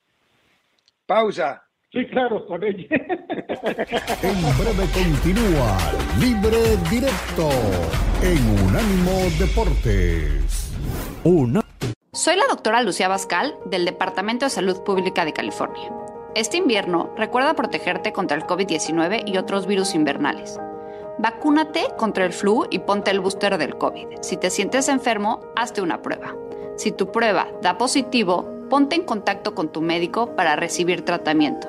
[1.06, 1.64] Pausa.
[1.92, 2.88] Sí, claro, con ñ.
[2.90, 5.78] en breve continúa
[6.20, 7.50] Libre Directo
[8.24, 10.74] en Unánimo Deportes.
[11.24, 11.62] Una.
[12.14, 15.92] Soy la doctora Lucía Bascal del Departamento de Salud Pública de California.
[16.34, 20.58] Este invierno recuerda protegerte contra el COVID-19 y otros virus invernales.
[21.18, 24.08] Vacúnate contra el flu y ponte el booster del COVID.
[24.22, 26.34] Si te sientes enfermo, hazte una prueba.
[26.78, 31.68] Si tu prueba da positivo, ponte en contacto con tu médico para recibir tratamiento.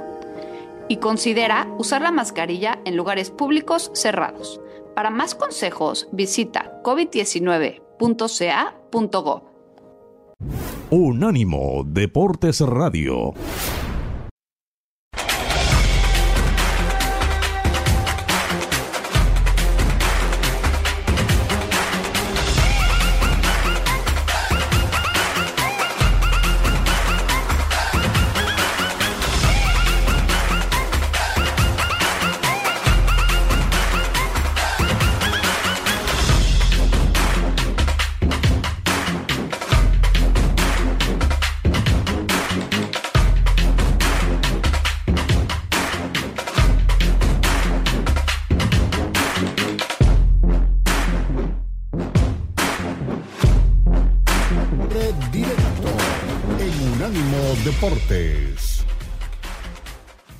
[0.86, 4.60] Y considera usar la mascarilla en lugares públicos cerrados.
[4.94, 9.42] Para más consejos, visita covid19.ca.gov.
[10.90, 13.34] Unánimo Deportes Radio.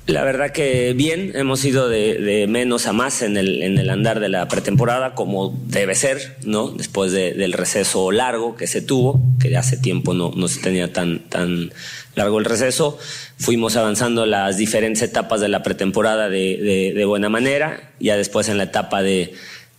[0.05, 4.19] La verdad que bien, hemos ido de, menos a más en el, en el, andar
[4.19, 6.71] de la pretemporada, como debe ser, ¿no?
[6.71, 11.29] Después de, del receso largo que se tuvo, que hace tiempo no, se tenía tan,
[11.29, 11.71] tan
[12.15, 12.99] largo el receso,
[13.37, 18.65] fuimos avanzando las diferentes etapas de la pretemporada de buena manera, ya después en la
[18.65, 19.33] etapa de,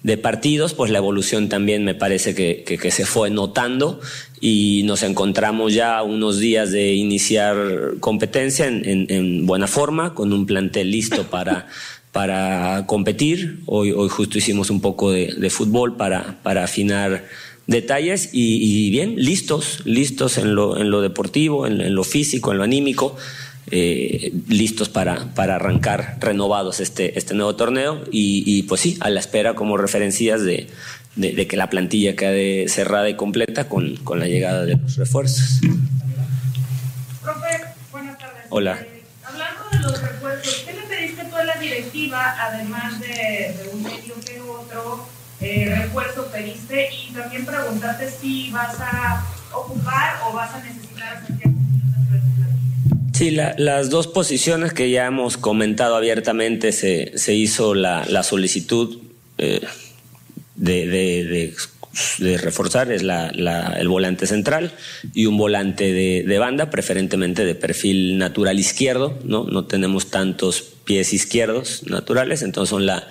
[0.05, 4.01] de partidos, pues la evolución también me parece que, que, que, se fue notando
[4.39, 10.35] y nos encontramos ya unos días de iniciar competencia en, en, en buena forma, con
[10.35, 11.69] un plantel listo para,
[12.13, 13.61] para competir.
[13.65, 17.25] Hoy, hoy justo hicimos un poco de, de fútbol para, para afinar
[17.67, 22.53] detalles y, y, bien, listos, listos en lo, en lo deportivo, en, en lo físico,
[22.53, 23.17] en lo anímico
[23.71, 29.11] eh, listos para, para arrancar renovados este, este nuevo torneo y, y, pues sí, a
[29.11, 30.69] la espera como referencias de,
[31.17, 34.97] de, de, que la plantilla quede cerrada y completa con, con la llegada de los
[34.97, 35.61] refuerzos.
[37.23, 38.45] Profe, buenas tardes.
[38.51, 38.79] Hola.
[38.81, 43.71] Eh, hablando de los refuerzos, ¿qué le pediste tú a la directiva, además de, de
[43.73, 45.09] un medio que otro
[45.41, 46.89] eh, refuerzo pediste?
[46.93, 49.25] Y también preguntarte si vas a
[49.55, 50.84] ocupar o vas a necesitar
[53.15, 58.25] Sí, la, las dos posiciones que ya hemos comentado abiertamente se, se hizo la, la
[58.25, 58.99] solicitud.
[59.39, 59.61] Eh,
[60.57, 61.55] de,
[62.19, 64.73] de, reforzar es la, la, el volante central
[65.13, 69.45] y un volante de, de, banda, preferentemente de perfil natural izquierdo, ¿no?
[69.45, 73.07] No tenemos tantos pies izquierdos naturales, entonces son, la,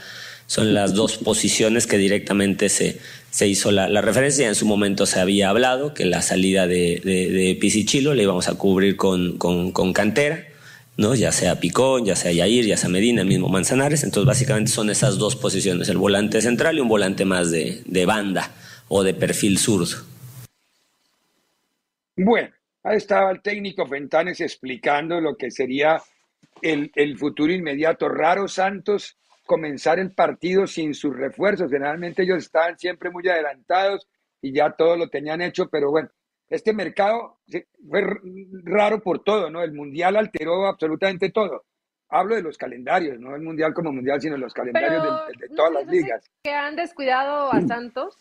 [0.47, 2.99] son las dos posiciones que directamente se,
[3.33, 4.47] se hizo la, la, referencia.
[4.47, 8.47] En su momento se había hablado que la salida de, de, de Pisichilo le íbamos
[8.47, 10.45] a cubrir con, con, cantera.
[10.97, 11.15] ¿no?
[11.15, 14.03] ya sea Picón, ya sea Yair, ya sea Medina, mismo Manzanares.
[14.03, 18.05] Entonces, básicamente son esas dos posiciones, el volante central y un volante más de, de
[18.05, 18.51] banda
[18.87, 19.97] o de perfil zurdo.
[22.15, 22.51] Bueno,
[22.83, 25.99] ahí estaba el técnico Fentanes explicando lo que sería
[26.61, 28.09] el, el futuro inmediato.
[28.09, 31.71] Raro Santos comenzar el partido sin sus refuerzos.
[31.71, 34.08] Generalmente ellos estaban siempre muy adelantados
[34.41, 36.10] y ya todo lo tenían hecho, pero bueno,
[36.49, 37.39] este mercado
[37.89, 38.03] fue
[38.63, 39.63] raro por todo, ¿no?
[39.63, 41.65] El mundial alteró absolutamente todo.
[42.10, 45.71] Hablo de los calendarios, no el mundial como mundial, sino los calendarios de, de, todas
[45.71, 46.29] ¿no las ligas.
[46.43, 48.17] Que han descuidado a Santos.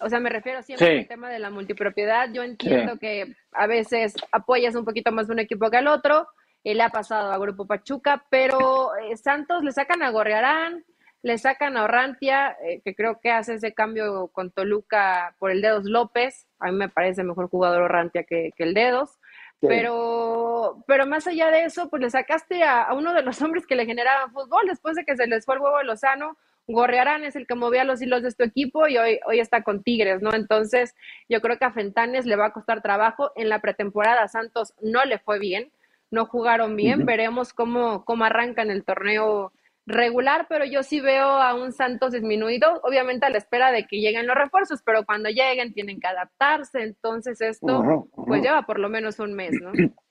[0.00, 0.98] O sea, me refiero siempre sí.
[0.98, 2.28] al tema de la multipropiedad.
[2.32, 2.98] Yo entiendo sí.
[2.98, 6.26] que a veces apoyas un poquito más de un equipo que al otro.
[6.64, 10.84] Él ha pasado a Grupo Pachuca, pero eh, Santos le sacan a Gorriarán,
[11.22, 15.62] le sacan a Orrantia, eh, que creo que hace ese cambio con Toluca por el
[15.62, 16.46] Dedos López.
[16.58, 19.18] A mí me parece mejor jugador Orrantia que, que el Dedos.
[19.60, 19.68] Sí.
[19.68, 23.66] Pero, pero más allá de eso, pues le sacaste a, a, uno de los hombres
[23.66, 26.36] que le generaban fútbol después de que se les fue el huevo de Lozano.
[26.68, 29.82] Gorriarán es el que movía los hilos de este equipo y hoy, hoy está con
[29.82, 30.32] Tigres, ¿no?
[30.32, 30.94] Entonces,
[31.28, 33.32] yo creo que a Fentanes le va a costar trabajo.
[33.34, 35.72] En la pretemporada Santos no le fue bien,
[36.12, 37.00] no jugaron bien.
[37.00, 37.06] Uh -huh.
[37.06, 39.52] Veremos cómo, cómo arrancan el torneo
[39.84, 43.96] regular, pero yo sí veo a un Santos disminuido, obviamente a la espera de que
[43.96, 48.26] lleguen los refuerzos, pero cuando lleguen tienen que adaptarse, entonces esto uh -huh, uh -huh.
[48.26, 49.72] pues lleva por lo menos un mes, ¿no?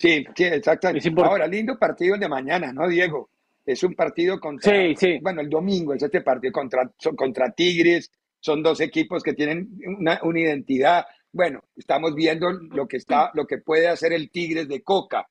[0.00, 1.10] Sí, sí, exactamente.
[1.16, 3.30] Ahora, lindo partido el de mañana, ¿no, Diego?
[3.66, 5.18] Es un partido contra, sí, sí.
[5.20, 8.08] bueno, el domingo es este partido contra, contra Tigres,
[8.38, 11.04] son dos equipos que tienen una, una identidad.
[11.32, 15.28] Bueno, estamos viendo lo que está, lo que puede hacer el Tigres de Coca,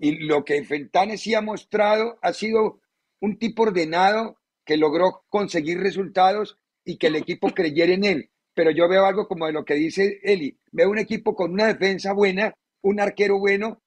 [0.00, 2.80] y lo que Fentanes sí ha mostrado ha sido
[3.20, 8.30] un tipo ordenado que logró conseguir resultados y que el equipo creyera en él.
[8.54, 10.58] Pero yo veo algo como de lo que dice Eli.
[10.72, 13.82] Veo un equipo con una defensa buena, un arquero bueno,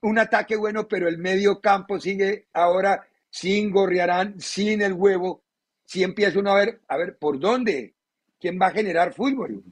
[0.00, 5.42] un ataque bueno, pero el medio campo sigue ahora sin Gorriarán, sin el huevo.
[5.84, 7.94] Si empieza uno a ver, a ver, ¿por dónde?
[8.38, 9.64] ¿Quién va a generar fútbol?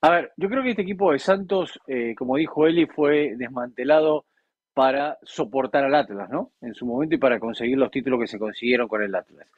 [0.00, 4.24] A ver, yo creo que este equipo de Santos, eh, como dijo Eli, fue desmantelado
[4.74, 6.52] para soportar al Atlas, ¿no?
[6.60, 9.48] En su momento y para conseguir los títulos que se consiguieron con el Atlas.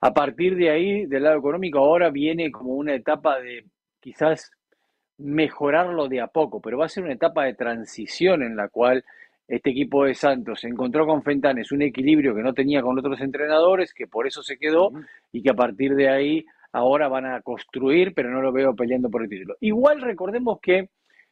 [0.00, 3.64] A partir de ahí, del lado económico, ahora viene como una etapa de
[3.98, 4.52] quizás
[5.18, 9.04] mejorarlo de a poco, pero va a ser una etapa de transición en la cual
[9.46, 13.92] este equipo de Santos encontró con Fentanes un equilibrio que no tenía con otros entrenadores,
[13.92, 14.92] que por eso se quedó
[15.32, 19.10] y que a partir de ahí ahora van a construir, pero no lo veo peleando
[19.10, 19.56] por el título.
[19.60, 20.90] Igual recordemos que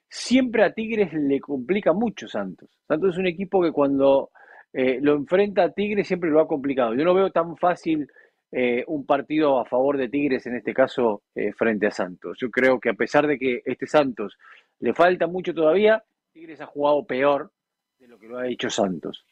[0.08, 2.68] siempre a Tigres le complica mucho Santos.
[2.86, 4.30] Santos es un equipo que cuando
[4.72, 6.94] eh, lo enfrenta a Tigres siempre lo ha complicado.
[6.94, 8.08] Yo no veo tan fácil
[8.50, 12.38] eh, un partido a favor de Tigres, en este caso eh, frente a Santos.
[12.40, 14.36] Yo creo que a pesar de que este Santos
[14.80, 17.50] le falta mucho todavía, Tigres ha jugado peor
[17.98, 19.24] de lo que lo ha hecho Santos.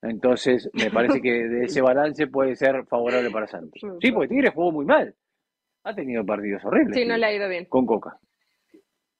[0.00, 3.80] Entonces, me parece que de ese balance puede ser favorable para Santos.
[4.00, 5.14] Sí, porque Tigres jugó muy mal.
[5.88, 6.94] Ha tenido partidos horribles.
[6.94, 7.64] Sí, no le ha ido bien.
[7.64, 8.18] Con Coca.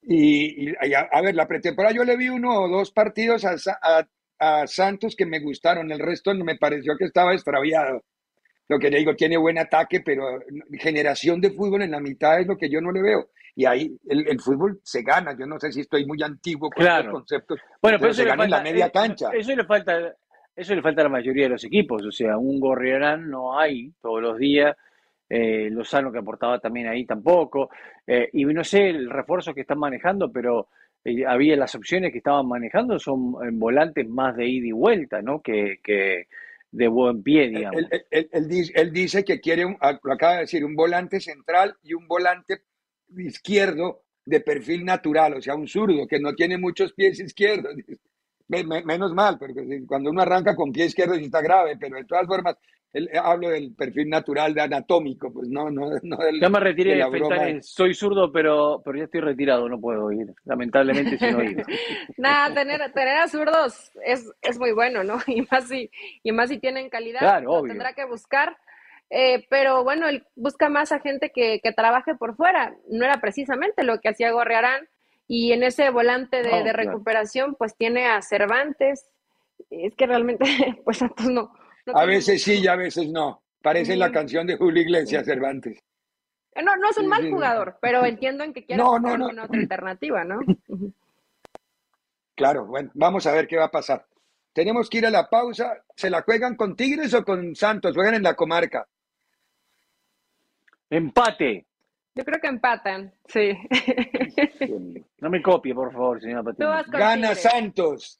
[0.03, 3.57] Y, y a, a, ver, la pretemporada yo le vi uno o dos partidos a,
[3.81, 4.07] a,
[4.39, 8.05] a, Santos que me gustaron, el resto me pareció que estaba extraviado.
[8.69, 10.41] Lo que le digo, tiene buen ataque, pero
[10.79, 13.31] generación de fútbol en la mitad es lo que yo no le veo.
[13.57, 15.35] Y ahí el, el fútbol se gana.
[15.39, 16.99] Yo no sé si estoy muy antiguo con claro.
[16.99, 17.61] estos conceptos.
[17.81, 19.31] Bueno, pero, se gana falta, en la media eh, cancha.
[19.33, 20.15] Eso le falta.
[20.55, 23.93] Eso le falta a la mayoría de los equipos, o sea, un Gorriarán no hay
[24.03, 24.77] todos los días,
[25.29, 27.71] eh, Lozano que aportaba también ahí tampoco,
[28.07, 30.69] eh, y no sé el refuerzo que están manejando, pero
[31.05, 35.23] eh, había las opciones que estaban manejando son en volantes más de ida y vuelta,
[35.23, 35.41] ¿no?
[35.41, 36.29] Que, que
[36.71, 37.81] de buen pie, digamos.
[37.81, 41.77] Él, él, él, él, dice que quiere, un, lo acaba de decir, un volante central
[41.83, 42.63] y un volante
[43.17, 47.75] izquierdo de perfil natural, o sea, un zurdo que no tiene muchos pies izquierdos.
[48.49, 52.27] Menos mal, porque cuando uno arranca con pie izquierdo sí está grave, pero de todas
[52.27, 52.57] formas,
[52.93, 56.97] él, hablo del perfil natural de anatómico, pues no, no, no del, Ya me retiré
[56.97, 61.63] de, de soy zurdo, pero, pero ya estoy retirado, no puedo ir, lamentablemente sin oír.
[62.17, 65.19] Nada, tener, tener a zurdos es, es muy bueno, ¿no?
[65.27, 65.91] Y más si,
[66.23, 67.73] y más si tienen calidad, claro, lo obvio.
[67.73, 68.57] tendrá que buscar.
[69.11, 72.75] Eh, pero bueno, él busca más a gente que, que trabaje por fuera.
[72.91, 74.89] No era precisamente lo que hacía Gorriarán
[75.27, 79.07] y en ese volante de, oh, de recuperación, pues tiene a Cervantes.
[79.71, 80.45] Es que realmente,
[80.85, 81.53] pues Santos no.
[81.95, 83.43] A veces sí y a veces no.
[83.63, 85.79] Parece la canción de Julio Iglesias Cervantes.
[86.55, 87.31] Eh, No, no es un Sí, mal sí.
[87.31, 89.27] jugador, pero entiendo en que quiera No, no, no.
[89.45, 90.41] otra alternativa, ¿no?
[92.35, 94.07] Claro, bueno, vamos a ver qué va a pasar.
[94.53, 95.85] Tenemos que ir a la pausa.
[95.97, 97.95] ¿Se la juegan con Tigres o con Santos?
[97.95, 98.87] Juegan en la comarca.
[100.91, 101.67] Empate.
[102.19, 103.57] Yo creo que empatan, sí.
[105.21, 106.69] No me copie, por favor, señora Patiño.
[106.89, 107.35] Gana.
[107.37, 108.19] Santos.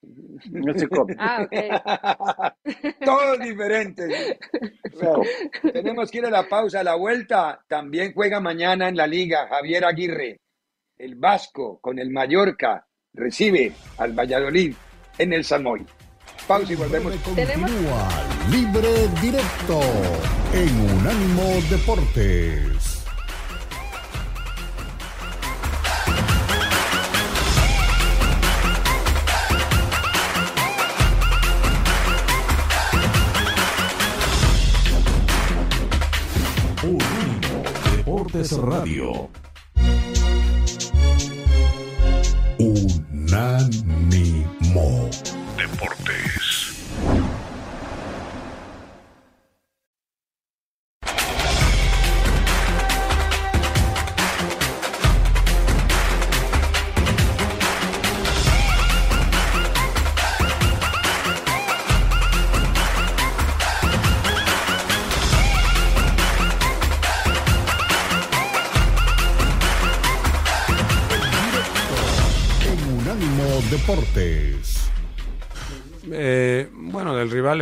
[0.51, 1.17] No se copie.
[1.19, 2.55] Ah, ok.
[3.05, 4.39] Todos diferentes.
[5.73, 6.81] Tenemos que ir a la pausa.
[6.81, 10.41] A la vuelta también juega mañana en la liga Javier Aguirre.
[10.97, 14.75] El Vasco con el Mallorca recibe al Valladolid
[15.19, 15.85] en el Samoy.
[16.47, 17.13] Pausa y volvemos.
[17.35, 18.09] Tenemos- Continúa
[18.51, 18.89] Libre
[19.21, 19.81] Directo
[20.55, 22.78] en Unánimo Deportes.
[38.39, 39.31] Deportes Radio.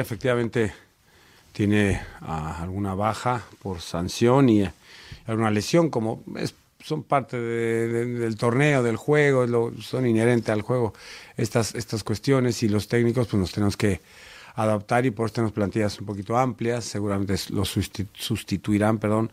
[0.06, 0.72] Efectivamente
[1.52, 4.72] tiene ah, alguna baja por sanción y eh,
[5.26, 6.22] alguna lesión, como
[6.84, 10.92] son parte de- de- del torneo, del juego, lo- son inherentes al juego
[11.36, 14.00] estas, estas cuestiones y los técnicos pues nos tenemos que
[14.54, 19.30] adaptar y por eso tenemos plantillas un poquito amplias, seguramente los susti- sustituirán, perdón,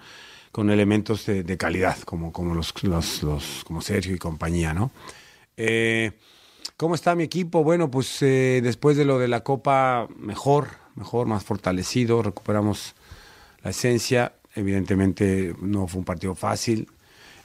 [0.51, 4.91] con elementos de, calidad, como, como los, los, los- como Sergio y compañía, ¿no?
[5.55, 6.11] Eh,
[6.77, 7.63] ¿Cómo está mi equipo?
[7.63, 12.95] Bueno, pues eh, después de lo de la Copa, mejor, mejor, más fortalecido, recuperamos
[13.63, 14.33] la esencia.
[14.55, 16.87] Evidentemente no fue un partido fácil,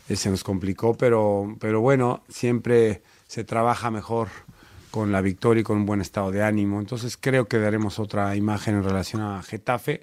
[0.08, 4.28] eh, se nos complicó, pero, pero bueno, siempre se trabaja mejor
[4.90, 6.80] con la victoria y con un buen estado de ánimo.
[6.80, 10.00] Entonces creo que daremos otra imagen en relación a Getafe.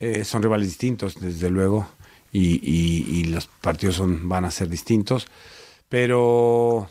[0.00, 1.88] Eh, son rivales distintos, desde luego,
[2.32, 5.26] y, y- los partidos son, van a ser distintos.
[5.88, 6.90] Pero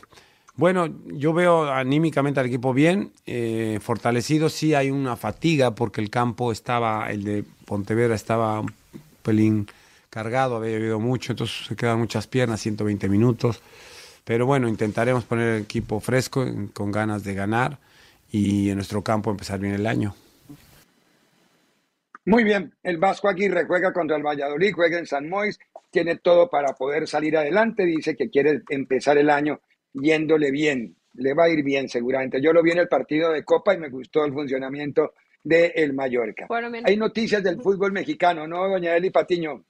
[0.58, 4.48] bueno, yo veo anímicamente al equipo bien, eh, fortalecido.
[4.48, 8.74] Sí hay una fatiga porque el campo estaba, el de Pontevedra estaba un
[9.22, 9.68] pelín
[10.10, 13.62] cargado, había llovido mucho, entonces se quedan muchas piernas, 120 minutos.
[14.24, 17.78] Pero bueno, intentaremos poner el equipo fresco, con ganas de ganar
[18.32, 20.16] y en nuestro campo empezar bien el año.
[22.24, 25.56] Muy bien, el Vasco Aguirre juega contra el Valladolid, juega en San Mois,
[25.92, 29.60] tiene todo para poder salir adelante, dice que quiere empezar el año
[30.02, 32.40] yéndole bien, le va a ir bien seguramente.
[32.40, 35.92] Yo lo vi en el partido de Copa y me gustó el funcionamiento de el
[35.92, 36.46] Mallorca.
[36.48, 36.70] Bueno.
[36.84, 39.64] Hay noticias del fútbol mexicano, ¿no, doña Eli Patiño?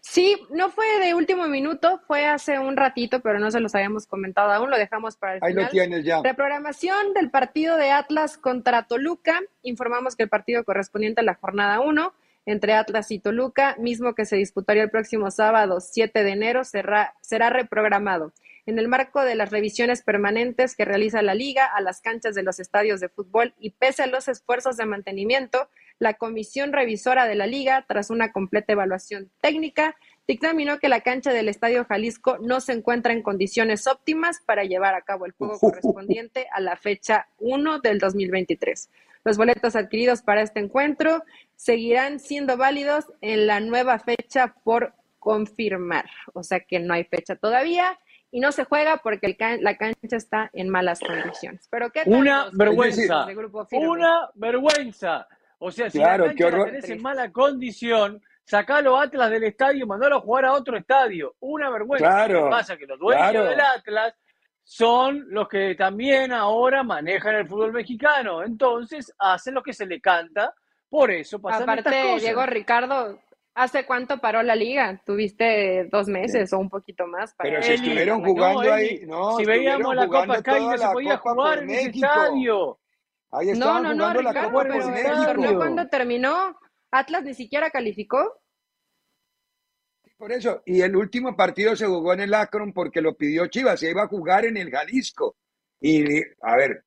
[0.00, 4.06] Sí, no fue de último minuto, fue hace un ratito, pero no se los habíamos
[4.06, 5.64] comentado aún, lo dejamos para el Ahí final.
[5.66, 6.20] lo tienes ya.
[6.22, 9.40] Reprogramación del partido de Atlas contra Toluca.
[9.62, 12.12] Informamos que el partido correspondiente a la jornada 1
[12.46, 17.14] entre Atlas y Toluca, mismo que se disputaría el próximo sábado 7 de enero, será,
[17.20, 18.32] será reprogramado.
[18.64, 22.44] En el marco de las revisiones permanentes que realiza la liga a las canchas de
[22.44, 27.34] los estadios de fútbol y pese a los esfuerzos de mantenimiento, la comisión revisora de
[27.34, 29.96] la liga, tras una completa evaluación técnica,
[30.28, 34.94] dictaminó que la cancha del Estadio Jalisco no se encuentra en condiciones óptimas para llevar
[34.94, 38.90] a cabo el juego correspondiente a la fecha 1 del 2023.
[39.24, 41.24] Los boletos adquiridos para este encuentro
[41.56, 46.06] seguirán siendo válidos en la nueva fecha por confirmar.
[46.34, 47.98] O sea que no hay fecha todavía
[48.32, 51.68] y no se juega porque el can- la cancha está en malas condiciones.
[51.70, 53.24] Pero ¿qué tal Una los vergüenza.
[53.26, 53.68] Grupo?
[53.72, 55.28] Una vergüenza.
[55.58, 59.44] O sea, si Claro, la qué cancha la tenés en mala condición, sacalo Atlas del
[59.44, 61.36] estadio y mandalo a jugar a otro estadio.
[61.40, 62.08] Una vergüenza.
[62.08, 63.44] Claro, Lo que pasa es que los dueños claro.
[63.44, 64.14] del Atlas
[64.64, 68.42] son los que también ahora manejan el fútbol mexicano.
[68.42, 70.54] Entonces hacen lo que se le canta.
[70.88, 72.22] Por eso pasan estas Aparte, cosas.
[72.22, 73.20] Diego Ricardo,
[73.54, 75.00] ¿hace cuánto paró la liga?
[75.04, 77.34] Tuviste dos meses o un poquito más.
[77.34, 80.60] Para Pero si estuvieron no, jugando Eli, ahí, no, si veíamos la Copa Sky toda
[80.60, 82.06] no se la podía Copa jugar por en México.
[82.06, 82.80] estadio.
[83.30, 86.58] Ahí No, no, no, jugando la Ricardo, Copa pero el torneo cuando terminó,
[86.90, 88.40] Atlas ni siquiera calificó.
[90.16, 93.80] Por eso, y el último partido se jugó en el Akron porque lo pidió Chivas,
[93.80, 95.36] se iba a jugar en el Jalisco.
[95.80, 96.84] Y, a ver,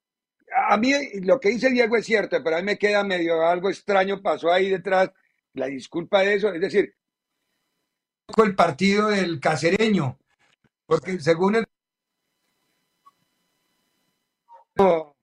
[0.70, 3.70] a mí lo que dice Diego es cierto, pero a mí me queda medio algo
[3.70, 5.12] extraño, pasó ahí detrás,
[5.56, 6.94] la disculpa de eso, es decir,
[8.44, 10.18] el partido del casereño,
[10.86, 11.66] porque según el...
[14.78, 15.16] No,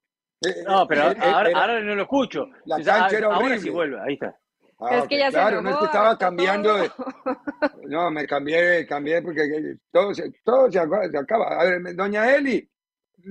[0.89, 2.47] pero eh, ahora, era- ahora no lo escucho.
[2.64, 3.61] La cancha era ahora horrible.
[3.61, 4.37] sí vuelve, ahí está.
[4.80, 6.91] Ah, Es que ok, ya se claro, no es que estaba cambiando de...
[7.87, 11.61] No, me cambié, cambié porque todo se, todo se acaba.
[11.61, 12.68] A ver, doña Eli,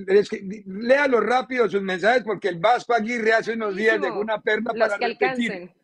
[0.06, 4.40] es que, léalo rápido sus mensajes porque el Vasco Aguirre hace unos días dejó una
[4.40, 5.52] perla Los para que repetir.
[5.52, 5.81] alcancen.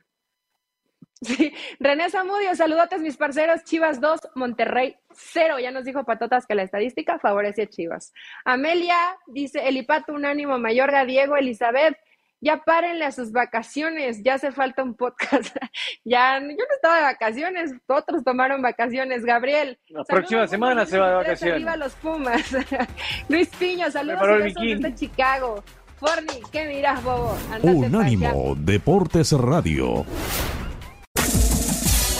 [1.29, 1.53] Sí.
[1.81, 5.59] René Zamudio, saludotes mis parceros, Chivas 2, Monterrey 0.
[5.59, 8.12] Ya nos dijo Patotas que la estadística favorece a Chivas.
[8.45, 8.97] Amelia
[9.27, 11.97] dice, Elipato, un ánimo, Mayorga, Diego, Elizabeth,
[12.41, 15.57] ya párenle a sus vacaciones, ya hace falta un podcast.
[16.05, 19.25] ya, yo no estaba de vacaciones, otros tomaron vacaciones.
[19.25, 19.79] Gabriel.
[19.89, 21.57] La próxima semana se va de vacaciones.
[21.57, 22.57] Arriba los Pumas.
[23.29, 25.64] Luis Piño, saludos desde Chicago.
[25.97, 27.37] Forni, ¿qué miras, bobo?
[27.51, 27.69] Andate.
[27.69, 30.07] Unánimo Deportes Radio.